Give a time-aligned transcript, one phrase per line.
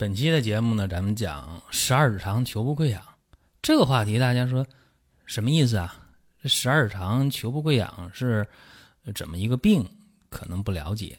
[0.00, 3.02] 本期的节目呢，咱们讲十二指肠球部溃疡
[3.60, 4.66] 这个话题，大家说
[5.26, 5.94] 什么意思啊？
[6.42, 8.48] 这十二指肠球部溃疡是
[9.14, 9.86] 怎么一个病？
[10.30, 11.18] 可能不了解。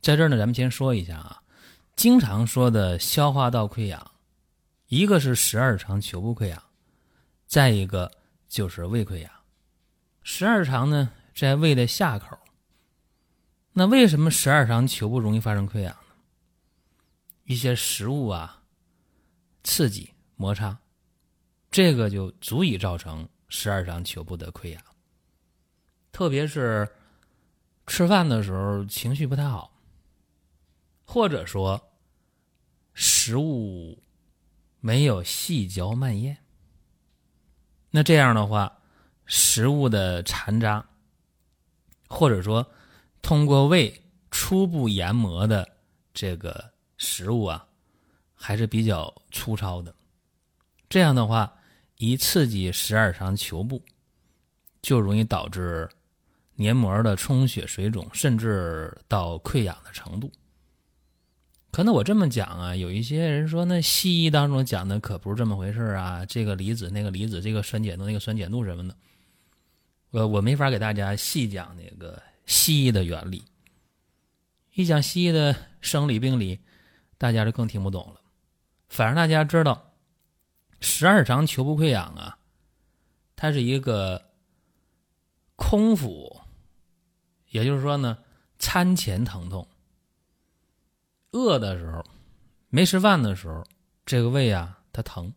[0.00, 1.42] 在这儿呢，咱们先说一下啊，
[1.96, 4.12] 经常说的消化道溃疡，
[4.86, 6.62] 一个是十二指肠球部溃疡，
[7.48, 8.08] 再一个
[8.48, 9.30] 就是胃溃疡。
[10.22, 12.38] 十二指肠呢，在胃的下口。
[13.72, 15.96] 那为什么十二指肠球部容易发生溃疡？
[17.48, 18.62] 一些食物啊，
[19.64, 20.78] 刺激摩擦，
[21.70, 24.82] 这个就足以造成十二肠球部的溃疡。
[26.12, 26.86] 特别是
[27.86, 29.72] 吃饭的时候情绪不太好，
[31.06, 31.82] 或者说
[32.92, 34.02] 食物
[34.80, 36.36] 没有细嚼慢咽，
[37.90, 38.82] 那这样的话，
[39.24, 40.86] 食物的残渣，
[42.10, 42.70] 或者说
[43.22, 45.66] 通过胃初步研磨的
[46.12, 46.74] 这个。
[46.98, 47.64] 食物啊，
[48.34, 49.94] 还是比较粗糙的，
[50.88, 51.56] 这样的话，
[51.96, 53.80] 一刺激十二肠球部，
[54.82, 55.88] 就容易导致
[56.56, 60.30] 黏膜的充血、水肿，甚至到溃疡的程度。
[61.70, 68.96] 可能我这么讲啊，有一些人说，那西医当中讲的可不是这么回事啊，这个离子、那个离子，这个酸碱度、那个酸碱度什么的，
[70.10, 73.44] 我我没法给大家细讲那个西医的原理。
[74.74, 76.58] 一讲西医的生理病理。
[77.18, 78.20] 大家就更听不懂了。
[78.88, 79.92] 反正大家知道，
[80.80, 82.38] 十二肠球部溃疡啊，
[83.36, 84.30] 它是一个
[85.56, 86.40] 空腹，
[87.50, 88.16] 也就是说呢，
[88.58, 89.68] 餐前疼痛。
[91.32, 92.02] 饿的时候，
[92.70, 93.62] 没吃饭的时候，
[94.06, 95.34] 这个胃啊它疼。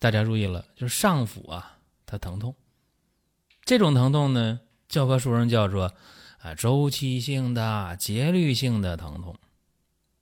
[0.00, 2.56] 大家注意了，就是上腹啊它疼痛。
[3.62, 5.94] 这种疼痛呢，教科书上叫做
[6.40, 9.37] 啊周期性的、节律性的疼痛。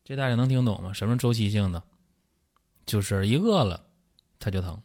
[0.06, 0.92] 这大家能听懂吗？
[0.92, 1.82] 什么周期性的？
[2.86, 3.88] 就是一饿了，
[4.38, 4.80] 它就疼；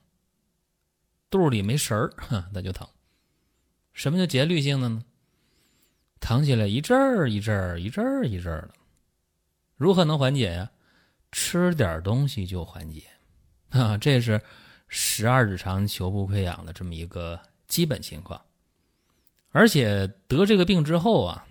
[1.30, 2.12] 肚里没食儿，
[2.52, 2.88] 它就疼。
[3.94, 5.06] 什么叫节律性的呢？
[6.20, 8.74] 疼起来一阵儿一阵儿一阵儿一阵儿的。
[9.76, 10.72] 如何能缓解呀？
[11.32, 13.04] 吃点东西就缓解
[13.70, 13.96] 啊！
[14.00, 14.42] 这是
[14.88, 18.44] 十二指肠球部溃疡的这么一个基本情况。
[19.52, 21.46] 而且得这个病之后啊，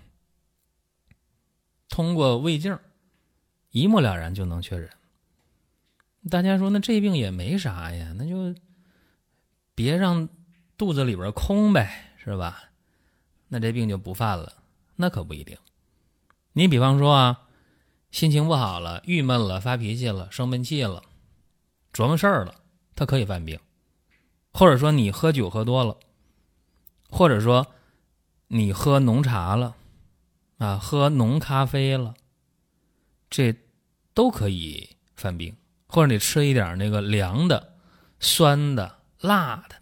[1.87, 2.77] 通过胃镜。
[3.71, 4.89] 一目了然就能确认。
[6.29, 8.53] 大家说那这病也没啥呀，那就
[9.73, 10.29] 别让
[10.77, 12.63] 肚子里边空呗，是吧？
[13.47, 14.53] 那这病就不犯了。
[14.95, 15.57] 那可不一定。
[16.53, 17.47] 你比方说啊，
[18.11, 21.01] 心情不好了，郁闷了，发脾气了，生闷气了，
[21.91, 22.61] 琢磨事儿了，
[22.95, 23.59] 他可以犯病。
[24.53, 25.97] 或者说你喝酒喝多了，
[27.09, 27.67] 或者说
[28.49, 29.75] 你喝浓茶了，
[30.57, 32.13] 啊，喝浓咖啡了。
[33.31, 33.55] 这
[34.13, 35.55] 都可以犯病，
[35.87, 37.73] 或者你吃一点那个凉的、
[38.19, 39.75] 酸的、辣的、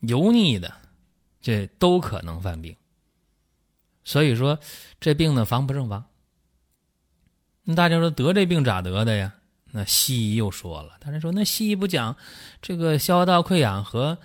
[0.00, 0.72] 油腻的，
[1.42, 2.74] 这都可能犯病。
[4.04, 4.58] 所以说，
[4.98, 6.06] 这病呢防不胜防。
[7.64, 9.34] 那大家说得这病咋得的呀？
[9.72, 12.16] 那西医又说了，大家说那西医不讲
[12.62, 14.16] 这个消化道溃疡和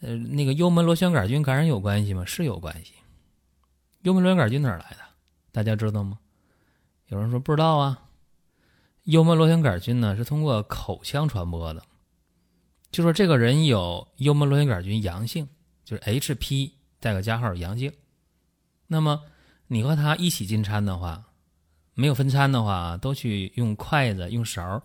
[0.00, 2.26] 呃那个幽门螺旋杆菌感染有关系吗？
[2.26, 2.92] 是有关系。
[4.02, 4.98] 幽门螺旋杆菌哪来的？
[5.52, 6.18] 大家知道吗？
[7.10, 8.02] 有人说不知道啊，
[9.02, 11.82] 幽门螺旋杆菌呢是通过口腔传播的，
[12.92, 15.48] 就说这个人有幽门螺旋杆菌阳性，
[15.84, 17.92] 就是 HP 带个加号阳性，
[18.86, 19.24] 那么
[19.66, 21.24] 你和他一起进餐的话，
[21.94, 24.80] 没有分餐的话，都去用筷子用勺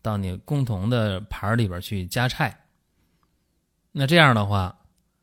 [0.00, 2.66] 到你共同的盘里边去夹菜，
[3.90, 4.78] 那这样的话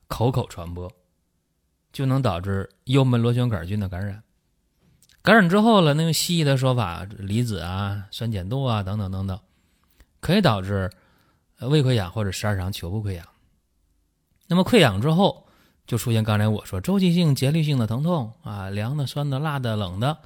[0.07, 0.91] 口口传播，
[1.93, 4.21] 就能导致幽门螺旋杆菌的感染。
[5.23, 9.39] 感染之后了，那个西医的说法，离子啊、酸碱度啊等等等等，
[10.19, 10.89] 可以导致
[11.59, 13.27] 胃溃疡或者十二肠球部溃疡。
[14.47, 15.47] 那么溃疡之后，
[15.85, 20.17] 就出现刚才我说周期性、节律性的疼痛啊，凉的、酸的、辣的、冷的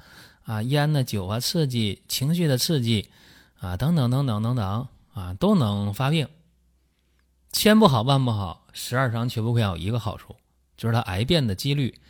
[0.44, 3.10] 啊，烟的、酒啊刺激、情绪的刺激
[3.60, 6.26] 啊，等等等等等等啊，都能发病。
[7.52, 10.36] 千不好万不好，十二肠球部溃疡有一个好处，
[10.76, 12.00] 就是它癌变的几率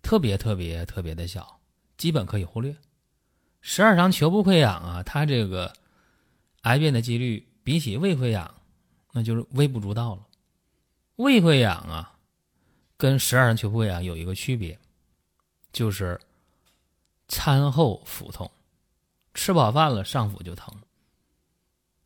[0.00, 1.55] 特别特别特别的小。
[1.96, 2.76] 基本可以忽略，
[3.60, 5.72] 十二肠球部溃疡啊，它这个
[6.62, 8.54] 癌变的几率比起胃溃疡，
[9.12, 10.26] 那就是微不足道了。
[11.16, 12.18] 胃溃疡啊，
[12.96, 14.78] 跟十二肠球部溃疡有一个区别，
[15.72, 16.20] 就是
[17.28, 18.50] 餐后腹痛，
[19.32, 20.74] 吃饱饭了上腹就疼。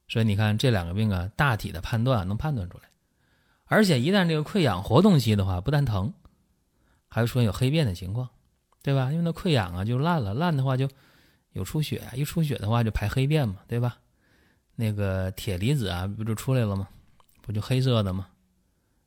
[0.09, 2.85] 所以你看这两个病啊，大体的判断能判断出来。
[3.65, 6.13] 而且一旦这个溃疡活动期的话，不但疼，
[7.09, 8.29] 还会出现有黑便的情况，
[8.83, 9.11] 对吧？
[9.13, 10.89] 因为那溃疡啊就烂了，烂的话就
[11.53, 13.99] 有出血，一出血的话就排黑便嘛，对吧？
[14.77, 16.89] 那个铁离子啊不就出来了吗？
[17.43, 18.29] 不就黑色的吗？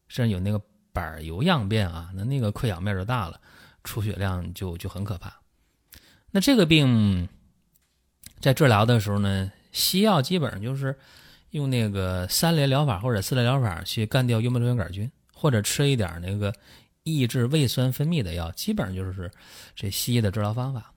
[0.08, 0.62] 甚至有那个
[0.92, 3.40] 板油样便啊，那那个溃疡面就大了，
[3.84, 5.34] 出血量就就很可怕。
[6.30, 7.28] 那这个病
[8.40, 10.96] 在治疗的时候呢，西药基本上就是
[11.52, 16.54] 用那个三联疗法或者四联疗法去干掉幽门螺旋杆菌，或者吃一点那个
[17.04, 19.32] 抑制胃酸分泌的药，基本上就是
[19.76, 20.94] 这西医的治疗方法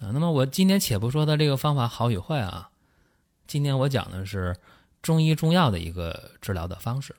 [0.00, 0.10] 啊。
[0.12, 2.70] 那么我今天且不说它这个方法好与坏啊，
[3.46, 4.56] 今天我讲的是
[5.02, 7.14] 中医中药的一个治疗的方式。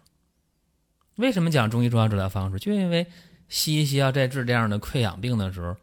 [1.17, 2.59] 为什么讲中医中药治疗方式？
[2.59, 3.07] 就因为
[3.47, 5.77] 西医西药在治这样的溃疡病的时候，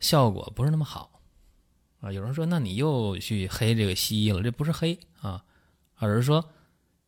[0.00, 1.22] 效果不是那么好
[2.00, 2.12] 啊。
[2.12, 4.42] 有人说，那你又去黑这个西医了？
[4.42, 5.44] 这不是黑啊，
[5.94, 6.50] 而是说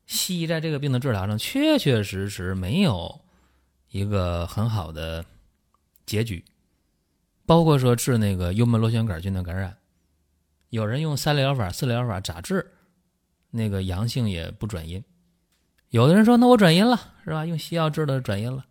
[0.07, 3.22] 西医在这个病的治疗上确确实实没有
[3.93, 5.25] 一个很好的
[6.05, 6.45] 结局。
[7.47, 9.77] 包括说治那个幽门螺旋杆菌的感染，
[10.71, 12.73] 有人用三疗法、四疗法咋治，
[13.51, 15.05] 那个阳性也不转阴。
[15.91, 17.45] 有的人说：“那我转阴了，是吧？
[17.45, 18.65] 用西药治的转阴了，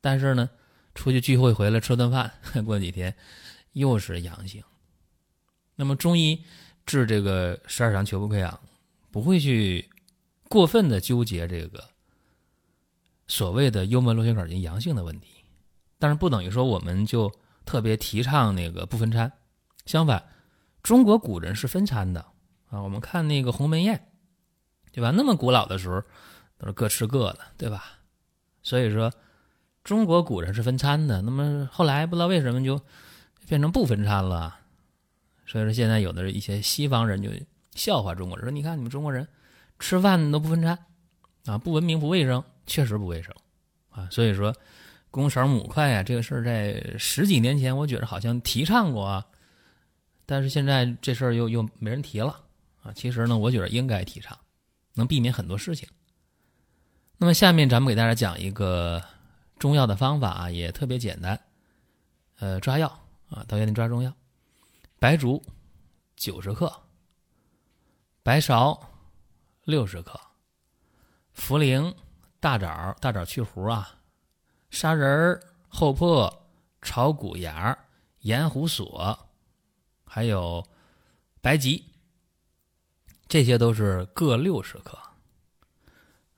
[0.00, 0.50] 但是呢，
[0.94, 2.32] 出去聚会回来吃顿饭，
[2.64, 3.14] 过几天
[3.72, 4.64] 又是阳性。
[5.76, 6.42] 那么中医
[6.84, 8.58] 治这个十二肠球部溃疡，
[9.12, 9.88] 不会去
[10.48, 11.84] 过分的纠结这个
[13.26, 15.28] 所谓的幽门螺旋杆菌阳性的问题，
[15.98, 17.32] 但是不等于说我们就
[17.64, 19.32] 特别提倡那个不分餐。
[19.84, 20.24] 相反，
[20.82, 22.24] 中国古人是分餐的
[22.70, 22.82] 啊。
[22.82, 24.08] 我们看那个鸿门宴，
[24.92, 25.10] 对吧？
[25.10, 26.02] 那么古老的时候。
[26.58, 27.84] 都是各吃各的，对吧？
[28.62, 29.12] 所以说，
[29.84, 31.20] 中国古人是分餐的。
[31.20, 32.80] 那么后来不知道为什么就
[33.46, 34.56] 变成不分餐了。
[35.46, 37.28] 所以说现在有的一些西方人就
[37.74, 39.28] 笑话中国人，说：“你看你们中国人
[39.78, 40.86] 吃饭都不分餐
[41.44, 43.34] 啊，不文明不卫生，确实不卫生
[43.90, 44.54] 啊。”所以说，
[45.10, 49.26] 公勺母筷啊，这个事儿在十几年前我觉得好像提倡过啊，
[50.26, 52.42] 但是现在这事儿又又没人提了
[52.82, 52.92] 啊。
[52.92, 54.38] 其实呢，我觉得应该提倡，
[54.94, 55.88] 能避免很多事情。
[57.18, 59.02] 那么下面咱们给大家讲一个
[59.58, 61.40] 中药的方法啊，也特别简单。
[62.38, 62.86] 呃，抓药
[63.30, 64.12] 啊，到药店抓中药。
[64.98, 65.42] 白术
[66.14, 66.70] 九十克，
[68.22, 68.78] 白芍
[69.64, 70.20] 六十克，
[71.34, 71.94] 茯苓、
[72.46, 73.96] 大枣、大枣去核啊，
[74.70, 76.32] 砂仁、厚朴、
[76.80, 77.76] 炒谷芽、
[78.20, 79.18] 盐胡索，
[80.04, 80.64] 还有
[81.40, 81.84] 白及，
[83.26, 84.96] 这些都是各六十克。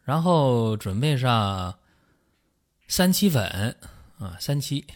[0.02, 1.78] 然后准备上
[2.86, 3.76] 三七粉
[4.18, 4.86] 啊，三七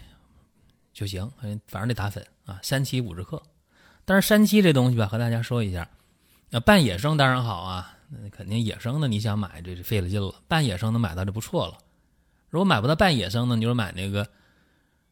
[0.94, 1.30] 就行，
[1.66, 3.42] 反正得打粉啊，三七五十克。
[4.06, 5.90] 但是三七这东西吧，和大家说一下，
[6.48, 10.34] 那半野生当然好啊，那肯定野生的你想买这是费了劲了。
[10.46, 11.78] 半野生能买到就不错了。
[12.50, 14.28] 如果买不到半野生的，你就买那个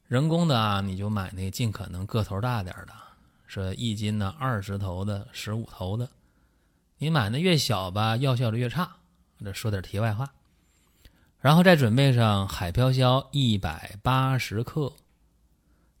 [0.07, 2.93] 人工的啊，你就买那个尽可能个头大点的，
[3.47, 6.07] 说一斤呢二十头的、十五头的。
[6.99, 8.97] 你买的越小吧，药效就越差。
[9.43, 10.31] 这说点题外话，
[11.39, 14.93] 然后再准备上海飘消一百八十克，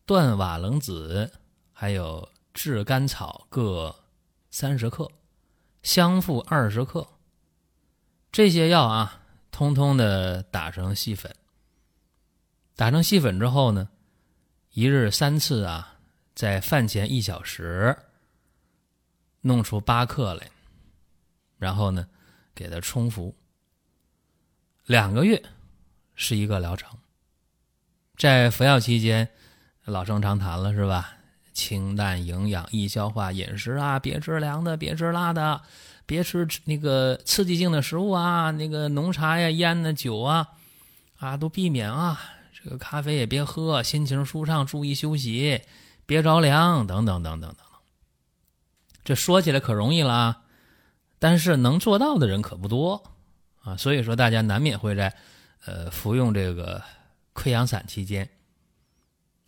[0.05, 1.31] 断瓦楞子
[1.73, 3.95] 还有炙甘草各
[4.51, 5.09] 三十克，
[5.83, 7.07] 香附二十克。
[8.31, 9.21] 这些药啊，
[9.51, 11.35] 通通的打成细粉。
[12.75, 13.89] 打成细粉之后呢，
[14.71, 15.99] 一日三次啊，
[16.33, 17.97] 在饭前一小时
[19.41, 20.49] 弄出八克来，
[21.57, 22.07] 然后呢。
[22.53, 23.33] 给它冲服，
[24.85, 25.41] 两个月
[26.13, 26.99] 是一个疗程。
[28.17, 29.27] 在服药期间，
[29.85, 31.15] 老生常谈了是吧？
[31.61, 35.61] 清淡、营养、易消化饮食啊，别吃凉的，别吃辣的，
[36.07, 40.47] 别吃那个刺激性的食物啊，那个浓茶呀、烟呐酒啊，
[41.19, 42.19] 啊都避免啊。
[42.51, 45.61] 这个咖啡也别喝，心情舒畅，注意休息，
[46.07, 47.65] 别着凉，等等等等等等。
[49.03, 50.41] 这说起来可容易了。
[51.19, 53.03] 但是能做到的人可不多
[53.61, 55.13] 啊，所以说大家难免会在，
[55.65, 56.81] 呃，服用这个
[57.35, 58.27] 溃疡散期间，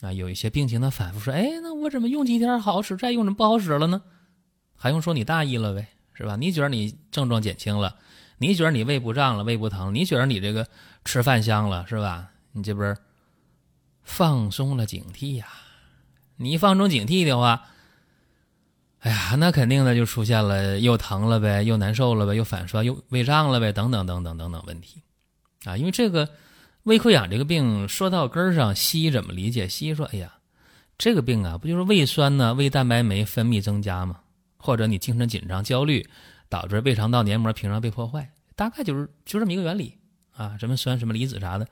[0.04, 4.02] 啊，有一些病情的反复说，哎，那我怎么用几天好使，再用怎么不好使了呢？
[4.76, 6.36] 还用说你大意了呗，是吧？
[6.36, 7.96] 你觉得你症状减轻了，
[8.38, 10.68] 你觉得你胃不胀了，胃不疼，你觉得你这个
[11.06, 12.32] 吃饭香了，是吧？
[12.52, 12.98] 你这不是
[14.04, 15.48] 放松了警惕呀？
[16.36, 17.64] 你一放松警惕的话，
[19.00, 25.02] 哎呀，那肯定的就出现了又疼了呗，又难受了呗，又反酸，又胃胀了呗，等等等等等等问题
[25.64, 25.78] 啊。
[25.78, 26.30] 因为这个
[26.84, 29.68] 胃溃疡这个病说到根儿上，西医怎么理解？
[29.70, 30.34] 西医说，哎呀，
[30.98, 34.20] 这个病啊，不就是胃酸呢，胃蛋白酶分泌增加吗？
[34.58, 36.06] 或者你精神紧张、焦虑，
[36.50, 39.98] 导致胃肠道黏膜屏障被破坏，大概就是就这么一个原理
[40.34, 40.58] 啊。
[40.60, 41.66] 什么酸、什么离子啥的，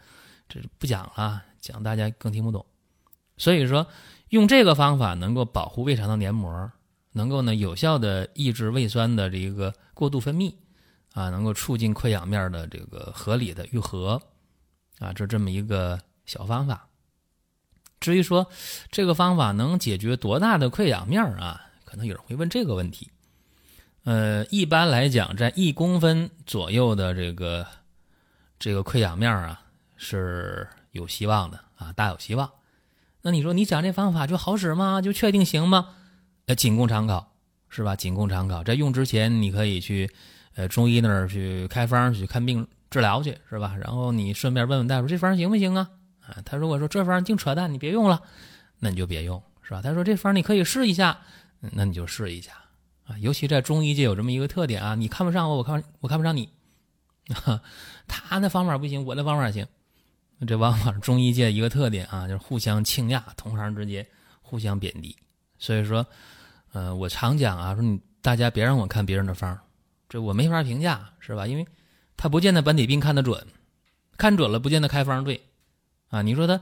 [0.48, 2.66] 这不讲了，讲大家更听不懂。
[3.38, 3.86] 所以说，
[4.30, 6.72] 用这个方法能够保护胃肠道黏膜。
[7.14, 10.54] 能够呢有效的抑制胃酸的这个过度分泌，
[11.12, 14.22] 啊，能够促进溃疡面的这个合理的愈合，
[15.02, 16.88] 啊，这这么一个小方法。
[18.00, 18.48] 至于说
[18.90, 21.68] 这个方法能解决多大的溃疡面啊？
[21.84, 23.10] 可能有人会问这个问题。
[24.06, 27.68] 呃，一般来讲，在一公分左右的这个
[28.58, 29.62] 这个溃疡面啊
[29.98, 32.50] 是有希望的啊，大有希望。
[33.22, 35.02] 那你说你讲这方法就好使吗？
[35.02, 35.90] 就确定行吗？
[36.48, 37.34] 呃，仅供参考，
[37.70, 37.96] 是吧？
[37.96, 38.64] 仅供参考。
[38.64, 40.10] 在用之前，你可以去，
[40.56, 43.76] 呃，中医那儿去开方去看病治疗去，是吧？
[43.82, 45.90] 然后你顺便问问大夫，这方行不行啊？
[46.20, 48.22] 啊，他如果说这方净扯淡，你别用了，
[48.80, 49.82] 那你就别用，是吧？
[49.82, 51.18] 他说这方你可以试一下，
[51.60, 52.52] 那你就试一下
[53.08, 53.18] 啊。
[53.20, 56.50] 尤其在中医界有这么一个特点啊，你看不上我，我看我看不上你，
[58.08, 59.66] 他那方法不行，我的方法行，
[60.46, 64.06] 这往往是中医界一个特点啊，就是互相倾轧，同行之间
[64.42, 65.16] 互相贬低。
[65.58, 66.06] 所以说，
[66.74, 69.58] 呃，我常讲啊，说你大家别让我看别人的方，
[70.10, 71.48] 这我没法评价，是吧？
[71.48, 71.66] 因为
[72.22, 73.48] 他不见得本体病看得准，
[74.16, 75.42] 看准了不见得开方对，
[76.10, 76.62] 啊，你说他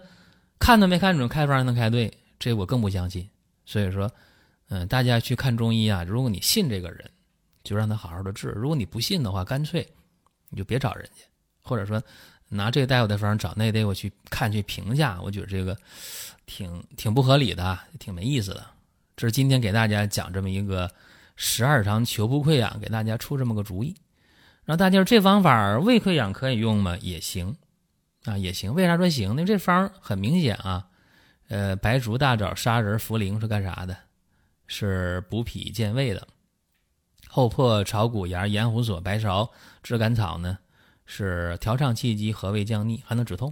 [0.57, 3.29] 看都没看准，开方能开对，这我更不相信。
[3.65, 4.09] 所以说，
[4.69, 7.11] 嗯，大家去看中医啊，如果你信这个人，
[7.61, 9.85] 就让他好好的治；如果你不信的话，干脆
[10.47, 11.25] 你就别找人家，
[11.61, 12.01] 或者说
[12.47, 15.77] 拿这个大夫的方找那大夫去看去评价，我觉得这个
[16.45, 18.65] 挺挺不合理的，挺没意思的。
[19.17, 20.89] 这是今天给大家讲这么一个
[21.35, 23.93] 十二肠球部溃疡，给大家出这么个主意，
[24.69, 26.95] 然后大家说这方法胃溃疡可以用吗？
[27.01, 27.55] 也行，
[28.25, 28.71] 啊也行。
[28.75, 29.35] 为啥说行？
[29.35, 30.87] 呢这方很明显啊，
[31.47, 33.97] 呃，白术、大枣、砂仁、茯苓是干啥的？
[34.67, 36.27] 是补脾健胃的。
[37.27, 39.49] 厚朴、炒谷芽、盐胡索、白芍、
[39.81, 40.59] 炙甘草呢，
[41.07, 43.51] 是调畅气机、和胃降逆，还能止痛。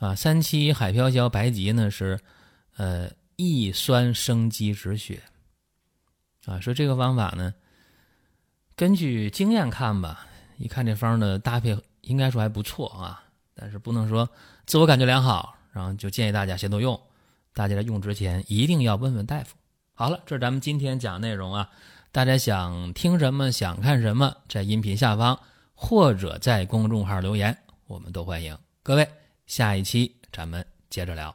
[0.00, 2.18] 啊，三七、海飘消、白及呢是，
[2.76, 3.08] 呃。
[3.38, 5.22] 益酸生肌止血，
[6.46, 7.52] 啊，说这个方法呢，
[8.76, 10.26] 根据经验看吧，
[10.58, 14.28] 一看这方的搭配应该说还不错啊，但是不能说
[14.66, 17.00] 自我感觉良好，然后就建议大家先都用。
[17.54, 19.56] 大家在用之前一定要问问大夫。
[19.94, 21.70] 好了，这是咱们今天讲内容啊，
[22.12, 25.40] 大家想听什么，想看什么，在音频下方
[25.74, 27.56] 或者在公众号留言，
[27.86, 28.58] 我们都欢迎。
[28.82, 29.08] 各位，
[29.46, 31.34] 下一期咱们接着聊。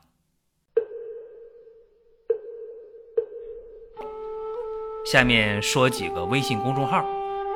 [5.12, 7.04] 下面说几个微信公众号：